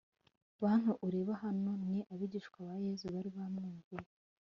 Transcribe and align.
BANTU 0.61 0.91
ureba 1.07 1.33
hano 1.43 1.71
ni 1.89 1.99
abigishwa 2.13 2.57
ba 2.67 2.75
Yesu 2.85 3.05
Bari 3.13 3.29
bamwumviye 3.35 4.05